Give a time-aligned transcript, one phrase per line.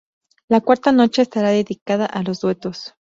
[0.49, 2.95] La cuarta noche estará dedicada a los duetos.